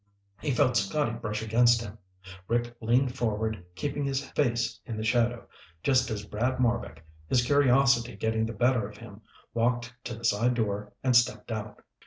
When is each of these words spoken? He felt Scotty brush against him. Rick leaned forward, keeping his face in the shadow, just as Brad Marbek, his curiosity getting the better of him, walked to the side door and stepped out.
He 0.39 0.49
felt 0.49 0.75
Scotty 0.77 1.11
brush 1.11 1.43
against 1.43 1.79
him. 1.83 1.99
Rick 2.47 2.75
leaned 2.81 3.15
forward, 3.15 3.63
keeping 3.75 4.03
his 4.03 4.25
face 4.31 4.79
in 4.83 4.97
the 4.97 5.03
shadow, 5.03 5.47
just 5.83 6.09
as 6.09 6.25
Brad 6.25 6.57
Marbek, 6.59 7.05
his 7.27 7.45
curiosity 7.45 8.15
getting 8.15 8.47
the 8.47 8.53
better 8.53 8.87
of 8.89 8.97
him, 8.97 9.21
walked 9.53 9.93
to 10.05 10.15
the 10.15 10.25
side 10.25 10.55
door 10.55 10.91
and 11.03 11.15
stepped 11.15 11.51
out. 11.51 11.83